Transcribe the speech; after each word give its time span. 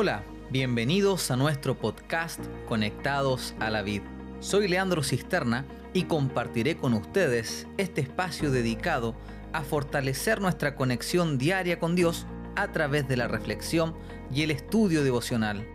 Hola, 0.00 0.22
bienvenidos 0.48 1.32
a 1.32 1.36
nuestro 1.36 1.76
podcast 1.76 2.38
Conectados 2.68 3.56
a 3.58 3.68
la 3.68 3.82
Vid. 3.82 4.02
Soy 4.38 4.68
Leandro 4.68 5.02
Cisterna 5.02 5.66
y 5.92 6.04
compartiré 6.04 6.76
con 6.76 6.94
ustedes 6.94 7.66
este 7.78 8.02
espacio 8.02 8.52
dedicado 8.52 9.16
a 9.52 9.62
fortalecer 9.62 10.40
nuestra 10.40 10.76
conexión 10.76 11.36
diaria 11.36 11.80
con 11.80 11.96
Dios 11.96 12.28
a 12.54 12.70
través 12.70 13.08
de 13.08 13.16
la 13.16 13.26
reflexión 13.26 13.96
y 14.32 14.42
el 14.42 14.52
estudio 14.52 15.02
devocional. 15.02 15.66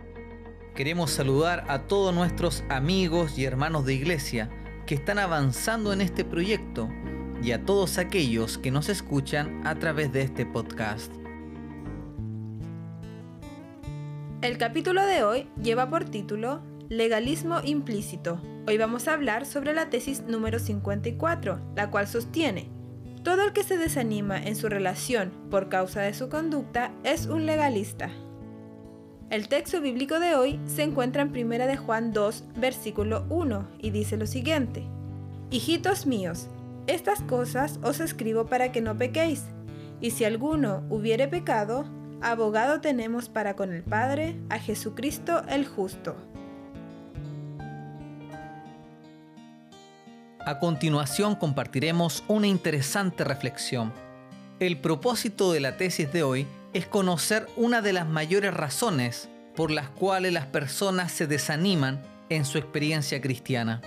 Queremos 0.74 1.10
saludar 1.10 1.66
a 1.68 1.80
todos 1.82 2.14
nuestros 2.14 2.64
amigos 2.70 3.36
y 3.36 3.44
hermanos 3.44 3.84
de 3.84 3.92
iglesia 3.92 4.48
que 4.86 4.94
están 4.94 5.18
avanzando 5.18 5.92
en 5.92 6.00
este 6.00 6.24
proyecto 6.24 6.88
y 7.42 7.52
a 7.52 7.66
todos 7.66 7.98
aquellos 7.98 8.56
que 8.56 8.70
nos 8.70 8.88
escuchan 8.88 9.66
a 9.66 9.74
través 9.74 10.14
de 10.14 10.22
este 10.22 10.46
podcast. 10.46 11.12
El 14.44 14.58
capítulo 14.58 15.06
de 15.06 15.24
hoy 15.24 15.48
lleva 15.62 15.88
por 15.88 16.04
título 16.04 16.60
Legalismo 16.90 17.62
implícito. 17.64 18.42
Hoy 18.68 18.76
vamos 18.76 19.08
a 19.08 19.14
hablar 19.14 19.46
sobre 19.46 19.72
la 19.72 19.88
tesis 19.88 20.20
número 20.24 20.58
54, 20.58 21.60
la 21.74 21.90
cual 21.90 22.06
sostiene, 22.06 22.68
todo 23.22 23.42
el 23.42 23.54
que 23.54 23.62
se 23.62 23.78
desanima 23.78 24.36
en 24.36 24.54
su 24.54 24.68
relación 24.68 25.32
por 25.50 25.70
causa 25.70 26.02
de 26.02 26.12
su 26.12 26.28
conducta 26.28 26.92
es 27.04 27.24
un 27.24 27.46
legalista. 27.46 28.10
El 29.30 29.48
texto 29.48 29.80
bíblico 29.80 30.20
de 30.20 30.34
hoy 30.34 30.60
se 30.66 30.82
encuentra 30.82 31.22
en 31.22 31.30
1 31.30 31.66
de 31.66 31.78
Juan 31.78 32.12
2, 32.12 32.44
versículo 32.56 33.24
1, 33.30 33.66
y 33.78 33.92
dice 33.92 34.18
lo 34.18 34.26
siguiente: 34.26 34.86
Hijitos 35.50 36.04
míos, 36.04 36.48
estas 36.86 37.22
cosas 37.22 37.80
os 37.82 37.98
escribo 37.98 38.44
para 38.44 38.72
que 38.72 38.82
no 38.82 38.94
pequéis, 38.98 39.46
y 40.02 40.10
si 40.10 40.26
alguno 40.26 40.82
hubiere 40.90 41.28
pecado, 41.28 41.86
abogado 42.30 42.80
tenemos 42.80 43.28
para 43.28 43.54
con 43.54 43.72
el 43.72 43.82
Padre, 43.82 44.36
a 44.48 44.58
Jesucristo 44.58 45.42
el 45.48 45.66
justo. 45.66 46.16
A 50.46 50.58
continuación 50.58 51.36
compartiremos 51.36 52.24
una 52.28 52.46
interesante 52.46 53.24
reflexión. 53.24 53.92
El 54.60 54.78
propósito 54.78 55.52
de 55.52 55.60
la 55.60 55.76
tesis 55.76 56.12
de 56.12 56.22
hoy 56.22 56.46
es 56.72 56.86
conocer 56.86 57.46
una 57.56 57.82
de 57.82 57.92
las 57.92 58.06
mayores 58.06 58.52
razones 58.52 59.28
por 59.54 59.70
las 59.70 59.88
cuales 59.88 60.32
las 60.32 60.46
personas 60.46 61.12
se 61.12 61.26
desaniman 61.26 62.02
en 62.28 62.44
su 62.44 62.58
experiencia 62.58 63.20
cristiana. 63.20 63.80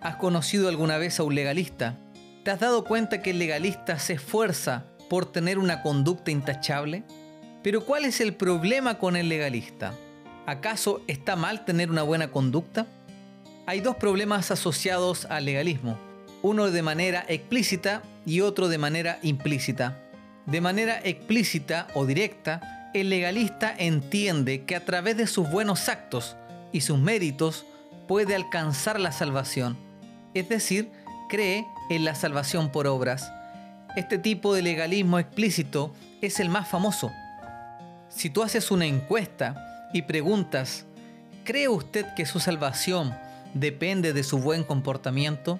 ¿Has 0.00 0.16
conocido 0.16 0.68
alguna 0.68 0.98
vez 0.98 1.20
a 1.20 1.22
un 1.22 1.34
legalista? 1.34 1.96
¿Te 2.44 2.50
has 2.50 2.60
dado 2.60 2.84
cuenta 2.84 3.22
que 3.22 3.30
el 3.30 3.38
legalista 3.38 3.98
se 3.98 4.14
esfuerza 4.14 4.84
por 5.08 5.30
tener 5.30 5.58
una 5.58 5.82
conducta 5.82 6.30
intachable? 6.30 7.04
Pero 7.64 7.86
¿cuál 7.86 8.04
es 8.04 8.20
el 8.20 8.34
problema 8.34 8.98
con 8.98 9.16
el 9.16 9.30
legalista? 9.30 9.94
¿Acaso 10.44 11.00
está 11.06 11.34
mal 11.34 11.64
tener 11.64 11.90
una 11.90 12.02
buena 12.02 12.30
conducta? 12.30 12.86
Hay 13.64 13.80
dos 13.80 13.96
problemas 13.96 14.50
asociados 14.50 15.24
al 15.24 15.46
legalismo, 15.46 15.98
uno 16.42 16.70
de 16.70 16.82
manera 16.82 17.24
explícita 17.26 18.02
y 18.26 18.42
otro 18.42 18.68
de 18.68 18.76
manera 18.76 19.18
implícita. 19.22 19.98
De 20.44 20.60
manera 20.60 21.00
explícita 21.02 21.88
o 21.94 22.04
directa, 22.04 22.90
el 22.92 23.08
legalista 23.08 23.74
entiende 23.78 24.64
que 24.64 24.76
a 24.76 24.84
través 24.84 25.16
de 25.16 25.26
sus 25.26 25.50
buenos 25.50 25.88
actos 25.88 26.36
y 26.70 26.82
sus 26.82 26.98
méritos 26.98 27.64
puede 28.06 28.34
alcanzar 28.34 29.00
la 29.00 29.10
salvación, 29.10 29.78
es 30.34 30.50
decir, 30.50 30.90
cree 31.30 31.66
en 31.88 32.04
la 32.04 32.14
salvación 32.14 32.70
por 32.70 32.86
obras. 32.86 33.32
Este 33.96 34.18
tipo 34.18 34.52
de 34.52 34.60
legalismo 34.60 35.18
explícito 35.18 35.94
es 36.20 36.40
el 36.40 36.50
más 36.50 36.68
famoso 36.68 37.10
si 38.14 38.30
tú 38.30 38.42
haces 38.42 38.70
una 38.70 38.86
encuesta 38.86 39.88
y 39.92 40.02
preguntas, 40.02 40.86
¿cree 41.44 41.68
usted 41.68 42.06
que 42.14 42.26
su 42.26 42.38
salvación 42.38 43.14
depende 43.54 44.12
de 44.12 44.22
su 44.22 44.38
buen 44.38 44.62
comportamiento? 44.62 45.58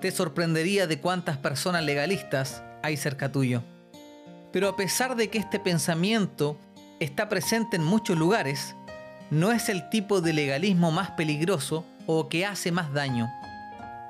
Te 0.00 0.12
sorprendería 0.12 0.86
de 0.86 1.00
cuántas 1.00 1.36
personas 1.36 1.84
legalistas 1.84 2.62
hay 2.82 2.96
cerca 2.96 3.32
tuyo. 3.32 3.62
Pero 4.52 4.68
a 4.68 4.76
pesar 4.76 5.16
de 5.16 5.28
que 5.28 5.38
este 5.38 5.58
pensamiento 5.58 6.56
está 7.00 7.28
presente 7.28 7.76
en 7.76 7.84
muchos 7.84 8.16
lugares, 8.16 8.76
no 9.30 9.52
es 9.52 9.68
el 9.68 9.88
tipo 9.90 10.20
de 10.20 10.32
legalismo 10.32 10.92
más 10.92 11.10
peligroso 11.12 11.84
o 12.06 12.28
que 12.28 12.46
hace 12.46 12.72
más 12.72 12.92
daño. 12.92 13.28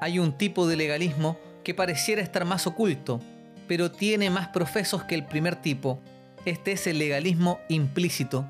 Hay 0.00 0.19
un 0.19 0.32
tipo 0.32 0.66
de 0.66 0.76
legalismo 0.76 1.38
que 1.64 1.74
pareciera 1.74 2.22
estar 2.22 2.44
más 2.44 2.66
oculto, 2.66 3.20
pero 3.66 3.90
tiene 3.90 4.30
más 4.30 4.48
profesos 4.48 5.04
que 5.04 5.14
el 5.14 5.24
primer 5.24 5.56
tipo, 5.56 6.00
este 6.44 6.72
es 6.72 6.86
el 6.86 6.98
legalismo 6.98 7.60
implícito. 7.68 8.46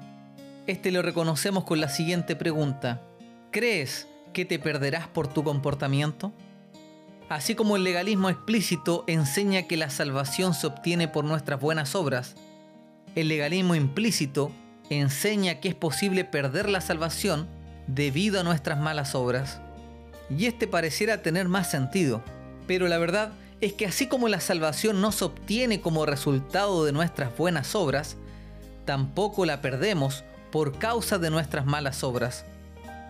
Este 0.66 0.92
lo 0.92 1.02
reconocemos 1.02 1.64
con 1.64 1.80
la 1.80 1.88
siguiente 1.88 2.36
pregunta. 2.36 3.02
¿Crees 3.50 4.06
que 4.32 4.44
te 4.44 4.58
perderás 4.58 5.08
por 5.08 5.26
tu 5.26 5.42
comportamiento? 5.42 6.32
Así 7.28 7.54
como 7.54 7.76
el 7.76 7.84
legalismo 7.84 8.28
explícito 8.28 9.04
enseña 9.06 9.64
que 9.64 9.76
la 9.76 9.90
salvación 9.90 10.54
se 10.54 10.66
obtiene 10.66 11.08
por 11.08 11.24
nuestras 11.24 11.60
buenas 11.60 11.94
obras, 11.94 12.34
el 13.14 13.28
legalismo 13.28 13.74
implícito 13.74 14.52
enseña 14.88 15.60
que 15.60 15.68
es 15.68 15.74
posible 15.74 16.24
perder 16.24 16.68
la 16.68 16.80
salvación 16.80 17.48
debido 17.86 18.40
a 18.40 18.44
nuestras 18.44 18.78
malas 18.78 19.14
obras. 19.14 19.60
Y 20.36 20.46
este 20.46 20.68
pareciera 20.68 21.22
tener 21.22 21.48
más 21.48 21.70
sentido, 21.70 22.22
pero 22.66 22.86
la 22.86 22.98
verdad 22.98 23.32
es 23.60 23.74
que 23.74 23.86
así 23.86 24.06
como 24.06 24.28
la 24.28 24.40
salvación 24.40 25.00
no 25.00 25.12
se 25.12 25.24
obtiene 25.24 25.80
como 25.80 26.06
resultado 26.06 26.84
de 26.84 26.92
nuestras 26.92 27.36
buenas 27.36 27.74
obras, 27.74 28.16
tampoco 28.86 29.44
la 29.44 29.60
perdemos 29.60 30.24
por 30.50 30.78
causa 30.78 31.18
de 31.18 31.30
nuestras 31.30 31.66
malas 31.66 32.02
obras. 32.02 32.44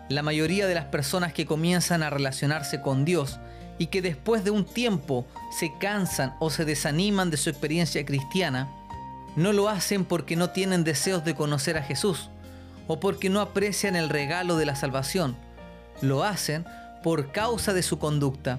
La 0.09 0.23
mayoría 0.23 0.67
de 0.67 0.75
las 0.75 0.87
personas 0.87 1.33
que 1.33 1.47
comienzan 1.47 2.03
a 2.03 2.11
relacionarse 2.11 2.81
con 2.83 3.05
Dios 3.05 3.39
y 3.79 3.87
que 3.87 4.03
después 4.03 4.43
de 4.43 4.51
un 4.51 4.65
tiempo 4.65 5.25
se 5.57 5.73
cansan 5.79 6.35
o 6.41 6.51
se 6.51 6.65
desaniman 6.65 7.31
de 7.31 7.37
su 7.37 7.49
experiencia 7.49 8.05
cristiana, 8.05 8.69
no 9.37 9.53
lo 9.53 9.69
hacen 9.69 10.05
porque 10.05 10.35
no 10.35 10.51
tienen 10.51 10.83
deseos 10.83 11.25
de 11.25 11.37
conocer 11.37 11.79
a 11.79 11.83
Jesús 11.83 12.29
o 12.89 12.99
porque 12.99 13.31
no 13.31 13.41
aprecian 13.41 13.95
el 13.95 14.09
regalo 14.09 14.57
de 14.57 14.67
la 14.67 14.75
salvación. 14.75 15.37
Lo 16.03 16.25
hacen 16.25 16.65
por 17.05 17.31
causa 17.31 17.73
de 17.73 17.85
su 17.85 18.01
conducta. 18.01 18.59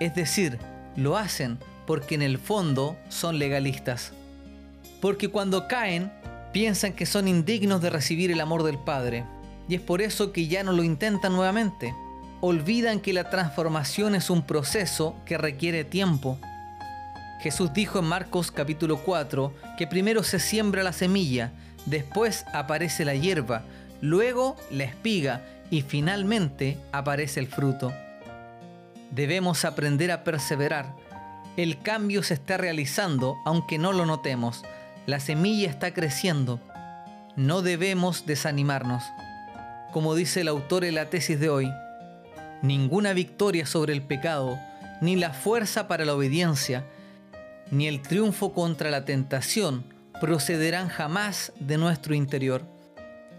Es 0.00 0.14
decir, 0.14 0.58
lo 0.98 1.16
hacen 1.16 1.58
porque 1.86 2.16
en 2.16 2.22
el 2.22 2.38
fondo 2.38 2.96
son 3.08 3.38
legalistas. 3.38 4.12
Porque 5.00 5.28
cuando 5.28 5.68
caen, 5.68 6.12
piensan 6.52 6.92
que 6.92 7.06
son 7.06 7.28
indignos 7.28 7.80
de 7.80 7.88
recibir 7.88 8.30
el 8.30 8.40
amor 8.40 8.64
del 8.64 8.78
Padre. 8.78 9.24
Y 9.68 9.76
es 9.76 9.80
por 9.80 10.02
eso 10.02 10.32
que 10.32 10.48
ya 10.48 10.64
no 10.64 10.72
lo 10.72 10.82
intentan 10.82 11.32
nuevamente. 11.32 11.94
Olvidan 12.40 13.00
que 13.00 13.12
la 13.12 13.30
transformación 13.30 14.14
es 14.14 14.28
un 14.28 14.42
proceso 14.42 15.14
que 15.24 15.38
requiere 15.38 15.84
tiempo. 15.84 16.38
Jesús 17.40 17.72
dijo 17.72 18.00
en 18.00 18.06
Marcos 18.06 18.50
capítulo 18.50 18.98
4 18.98 19.54
que 19.78 19.86
primero 19.86 20.24
se 20.24 20.40
siembra 20.40 20.82
la 20.82 20.92
semilla, 20.92 21.52
después 21.86 22.44
aparece 22.52 23.04
la 23.04 23.14
hierba, 23.14 23.62
luego 24.00 24.56
la 24.72 24.84
espiga 24.84 25.42
y 25.70 25.82
finalmente 25.82 26.78
aparece 26.90 27.38
el 27.38 27.46
fruto. 27.46 27.92
Debemos 29.10 29.64
aprender 29.64 30.10
a 30.12 30.24
perseverar. 30.24 30.94
El 31.56 31.80
cambio 31.80 32.22
se 32.22 32.34
está 32.34 32.56
realizando 32.56 33.36
aunque 33.44 33.78
no 33.78 33.92
lo 33.92 34.06
notemos. 34.06 34.62
La 35.06 35.20
semilla 35.20 35.70
está 35.70 35.92
creciendo. 35.94 36.60
No 37.36 37.62
debemos 37.62 38.26
desanimarnos. 38.26 39.04
Como 39.92 40.14
dice 40.14 40.42
el 40.42 40.48
autor 40.48 40.84
en 40.84 40.94
la 40.94 41.08
tesis 41.08 41.40
de 41.40 41.48
hoy, 41.48 41.72
ninguna 42.62 43.12
victoria 43.12 43.64
sobre 43.64 43.94
el 43.94 44.02
pecado, 44.02 44.58
ni 45.00 45.16
la 45.16 45.32
fuerza 45.32 45.88
para 45.88 46.04
la 46.04 46.14
obediencia, 46.14 46.84
ni 47.70 47.88
el 47.88 48.02
triunfo 48.02 48.52
contra 48.52 48.90
la 48.90 49.04
tentación 49.04 49.84
procederán 50.20 50.88
jamás 50.88 51.52
de 51.58 51.78
nuestro 51.78 52.14
interior. 52.14 52.62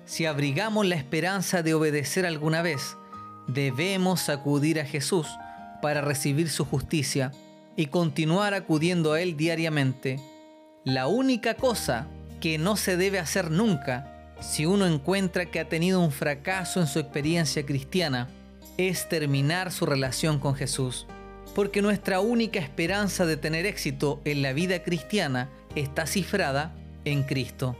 Si 0.06 0.26
abrigamos 0.26 0.88
la 0.88 0.96
esperanza 0.96 1.62
de 1.62 1.74
obedecer 1.74 2.26
alguna 2.26 2.62
vez, 2.62 2.98
debemos 3.48 4.30
acudir 4.30 4.80
a 4.80 4.86
Jesús 4.86 5.28
para 5.82 6.02
recibir 6.02 6.50
su 6.50 6.66
justicia 6.66 7.32
y 7.76 7.88
continuar 7.88 8.54
acudiendo 8.54 9.14
a 9.14 9.22
Él 9.22 9.38
diariamente. 9.38 10.20
La 10.84 11.08
única 11.08 11.54
cosa 11.54 12.08
que 12.42 12.58
no 12.58 12.76
se 12.76 12.98
debe 12.98 13.20
hacer 13.20 13.52
nunca 13.52 14.34
si 14.42 14.66
uno 14.66 14.86
encuentra 14.88 15.46
que 15.46 15.60
ha 15.60 15.70
tenido 15.70 16.00
un 16.00 16.12
fracaso 16.12 16.80
en 16.80 16.88
su 16.88 17.00
experiencia 17.00 17.66
cristiana 17.66 18.30
es 18.78 19.10
terminar 19.10 19.72
su 19.72 19.86
relación 19.86 20.40
con 20.40 20.56
Jesús. 20.56 21.06
Porque 21.56 21.82
nuestra 21.82 22.22
única 22.22 22.60
esperanza 22.60 23.26
de 23.26 23.36
tener 23.36 23.66
éxito 23.66 24.22
en 24.24 24.42
la 24.42 24.54
vida 24.54 24.84
cristiana 24.84 25.50
está 25.76 26.06
cifrada 26.06 26.74
en 27.06 27.24
Cristo. 27.24 27.76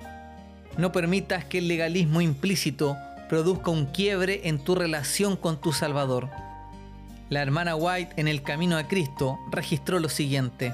No 0.78 0.92
permitas 0.92 1.46
que 1.46 1.60
el 1.60 1.68
legalismo 1.68 2.22
implícito 2.22 2.98
produzca 3.30 3.70
un 3.70 3.86
quiebre 3.86 4.42
en 4.46 4.60
tu 4.60 4.76
relación 4.76 5.38
con 5.38 5.62
tu 5.62 5.72
Salvador 5.72 6.30
la 7.30 7.42
hermana 7.42 7.76
White 7.76 8.14
en 8.18 8.28
el 8.28 8.42
Camino 8.42 8.78
a 8.78 8.88
Cristo 8.88 9.40
registró 9.52 10.00
lo 10.00 10.10
siguiente. 10.10 10.74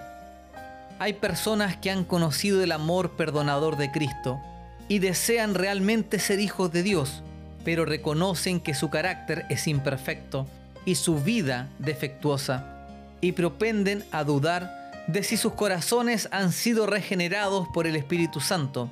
Hay 1.00 1.14
personas 1.14 1.76
que 1.76 1.92
han 1.92 2.06
conocido 2.06 2.64
el 2.64 2.72
amor 2.72 3.12
perdonador 3.12 3.76
de 3.76 3.92
Cristo, 3.92 4.40
y 4.88 5.00
desean 5.00 5.56
realmente 5.56 6.20
ser 6.20 6.40
hijos 6.40 6.72
de 6.72 6.84
Dios, 6.84 7.24
pero 7.64 7.86
reconocen 7.86 8.60
que 8.60 8.76
su 8.76 8.90
carácter 8.90 9.46
es 9.50 9.68
imperfecto 9.68 10.48
y 10.86 10.96
su 10.96 11.20
vida 11.22 11.70
defectuosa, 11.80 12.88
y 13.20 13.32
propenden 13.32 14.04
a 14.12 14.24
dudar 14.24 14.92
de 15.08 15.24
si 15.24 15.38
sus 15.38 15.54
corazones 15.54 16.30
han 16.32 16.52
sido 16.52 16.86
regenerados 16.86 17.68
por 17.74 17.88
el 17.88 17.96
Espíritu 17.96 18.40
Santo. 18.40 18.90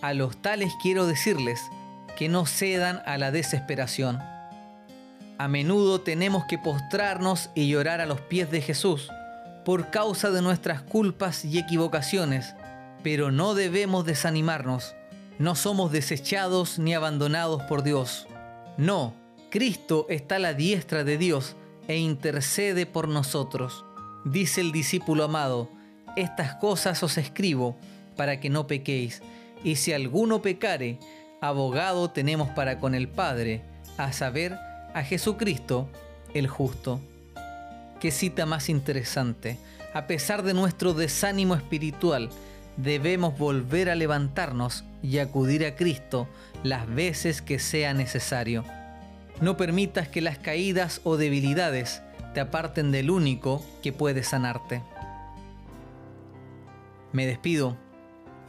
A 0.00 0.14
los 0.14 0.40
tales 0.40 0.72
quiero 0.80 1.06
decirles 1.06 1.60
que 2.16 2.28
no 2.28 2.46
cedan 2.46 3.02
a 3.06 3.18
la 3.18 3.30
desesperación. 3.30 4.20
A 5.38 5.48
menudo 5.48 6.00
tenemos 6.00 6.44
que 6.46 6.58
postrarnos 6.58 7.50
y 7.54 7.68
llorar 7.68 8.00
a 8.00 8.06
los 8.06 8.20
pies 8.22 8.50
de 8.50 8.62
Jesús 8.62 9.10
por 9.66 9.90
causa 9.90 10.30
de 10.30 10.42
nuestras 10.42 10.80
culpas 10.80 11.44
y 11.44 11.58
equivocaciones, 11.58 12.54
pero 13.02 13.30
no 13.30 13.54
debemos 13.54 14.06
desanimarnos. 14.06 14.94
No 15.38 15.54
somos 15.54 15.92
desechados 15.92 16.78
ni 16.78 16.94
abandonados 16.94 17.62
por 17.64 17.82
Dios. 17.82 18.26
No, 18.78 19.14
Cristo 19.50 20.06
está 20.08 20.36
a 20.36 20.38
la 20.38 20.54
diestra 20.54 21.04
de 21.04 21.18
Dios 21.18 21.56
e 21.88 21.98
intercede 21.98 22.86
por 22.86 23.08
nosotros. 23.08 23.84
Dice 24.24 24.60
el 24.60 24.72
discípulo 24.72 25.24
amado, 25.24 25.68
estas 26.16 26.54
cosas 26.54 27.02
os 27.02 27.18
escribo 27.18 27.76
para 28.16 28.40
que 28.40 28.48
no 28.48 28.66
pequéis, 28.66 29.22
y 29.62 29.76
si 29.76 29.92
alguno 29.92 30.40
pecare, 30.40 30.98
abogado 31.40 32.10
tenemos 32.10 32.48
para 32.50 32.78
con 32.78 32.94
el 32.94 33.08
Padre, 33.08 33.62
a 33.98 34.12
saber, 34.12 34.58
a 34.96 35.02
Jesucristo, 35.02 35.90
el 36.32 36.48
justo. 36.48 37.02
Qué 38.00 38.10
cita 38.10 38.46
más 38.46 38.70
interesante. 38.70 39.58
A 39.92 40.06
pesar 40.06 40.42
de 40.42 40.54
nuestro 40.54 40.94
desánimo 40.94 41.54
espiritual, 41.54 42.30
debemos 42.78 43.36
volver 43.36 43.90
a 43.90 43.94
levantarnos 43.94 44.84
y 45.02 45.18
acudir 45.18 45.66
a 45.66 45.76
Cristo 45.76 46.26
las 46.62 46.88
veces 46.88 47.42
que 47.42 47.58
sea 47.58 47.92
necesario. 47.92 48.64
No 49.42 49.58
permitas 49.58 50.08
que 50.08 50.22
las 50.22 50.38
caídas 50.38 51.02
o 51.04 51.18
debilidades 51.18 52.00
te 52.32 52.40
aparten 52.40 52.90
del 52.90 53.10
único 53.10 53.62
que 53.82 53.92
puede 53.92 54.22
sanarte. 54.22 54.82
Me 57.12 57.26
despido 57.26 57.76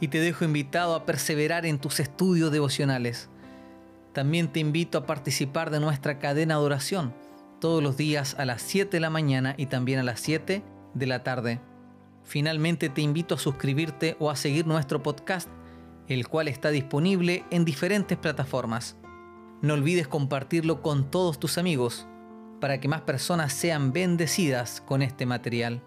y 0.00 0.08
te 0.08 0.18
dejo 0.18 0.46
invitado 0.46 0.94
a 0.94 1.04
perseverar 1.04 1.66
en 1.66 1.78
tus 1.78 2.00
estudios 2.00 2.50
devocionales. 2.50 3.28
También 4.18 4.48
te 4.48 4.58
invito 4.58 4.98
a 4.98 5.06
participar 5.06 5.70
de 5.70 5.78
nuestra 5.78 6.18
cadena 6.18 6.54
de 6.54 6.60
oración 6.60 7.14
todos 7.60 7.80
los 7.80 7.96
días 7.96 8.34
a 8.36 8.44
las 8.44 8.62
7 8.62 8.96
de 8.96 9.00
la 9.00 9.10
mañana 9.10 9.54
y 9.56 9.66
también 9.66 10.00
a 10.00 10.02
las 10.02 10.18
7 10.18 10.64
de 10.92 11.06
la 11.06 11.22
tarde. 11.22 11.60
Finalmente 12.24 12.88
te 12.88 13.00
invito 13.00 13.36
a 13.36 13.38
suscribirte 13.38 14.16
o 14.18 14.28
a 14.28 14.34
seguir 14.34 14.66
nuestro 14.66 15.04
podcast, 15.04 15.48
el 16.08 16.26
cual 16.26 16.48
está 16.48 16.70
disponible 16.70 17.44
en 17.52 17.64
diferentes 17.64 18.18
plataformas. 18.18 18.96
No 19.62 19.74
olvides 19.74 20.08
compartirlo 20.08 20.82
con 20.82 21.12
todos 21.12 21.38
tus 21.38 21.56
amigos 21.56 22.08
para 22.60 22.80
que 22.80 22.88
más 22.88 23.02
personas 23.02 23.52
sean 23.52 23.92
bendecidas 23.92 24.80
con 24.80 25.02
este 25.02 25.26
material. 25.26 25.80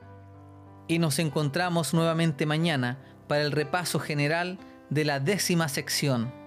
Y 0.88 1.00
nos 1.00 1.20
encontramos 1.20 1.94
nuevamente 1.94 2.46
mañana 2.46 2.98
para 3.28 3.42
el 3.42 3.52
repaso 3.52 4.00
general 4.00 4.58
de 4.90 5.04
la 5.04 5.20
décima 5.20 5.68
sección. 5.68 6.40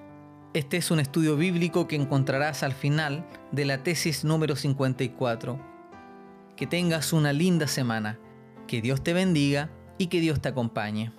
Este 0.54 0.76
es 0.76 0.92
un 0.92 1.00
estudio 1.00 1.36
bíblico 1.36 1.88
que 1.88 1.96
encontrarás 1.96 2.62
al 2.62 2.74
final 2.74 3.26
de 3.50 3.64
la 3.64 3.82
tesis 3.82 4.22
número 4.22 4.54
54. 4.54 5.58
Que 6.56 6.68
tengas 6.68 7.12
una 7.12 7.32
linda 7.32 7.66
semana, 7.66 8.20
que 8.68 8.80
Dios 8.80 9.02
te 9.02 9.14
bendiga 9.14 9.72
y 9.98 10.06
que 10.06 10.20
Dios 10.20 10.40
te 10.40 10.48
acompañe. 10.48 11.12